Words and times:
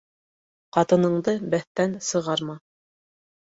Ҡатыныңды 0.77 1.35
бәҫтән 1.55 1.95
сығарма. 2.09 2.59